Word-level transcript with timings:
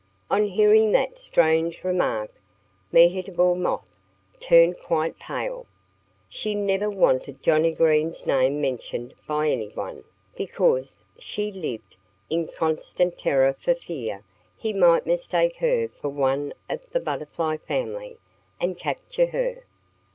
On 0.31 0.47
hearing 0.47 0.93
that 0.93 1.19
strange 1.19 1.83
remark 1.83 2.31
Mehitable 2.91 3.53
Moth 3.53 3.85
turned 4.39 4.79
quite 4.79 5.19
pale. 5.19 5.67
She 6.27 6.55
never 6.55 6.89
wanted 6.89 7.43
Johnnie 7.43 7.73
Green's 7.75 8.25
name 8.25 8.59
mentioned 8.59 9.13
by 9.27 9.51
anyone, 9.51 10.03
because 10.35 11.03
she 11.19 11.51
lived 11.51 11.97
in 12.31 12.47
constant 12.47 13.15
terror 13.15 13.53
for 13.53 13.75
fear 13.75 14.23
he 14.57 14.73
might 14.73 15.05
mistake 15.05 15.57
her 15.57 15.87
for 15.87 16.09
one 16.09 16.53
of 16.67 16.79
the 16.89 16.99
Butterfly 16.99 17.57
family 17.57 18.17
and 18.59 18.75
capture 18.79 19.27
her. 19.27 19.65